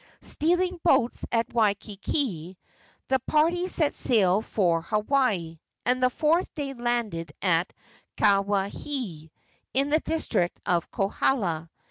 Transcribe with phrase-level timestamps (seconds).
[0.23, 2.57] Stealing boats at Waikiki,
[3.07, 7.71] the party set sail for Hawaii, and the fourth day landed at
[8.17, 9.29] Kawaihae,
[9.75, 11.69] in the district of Kohala.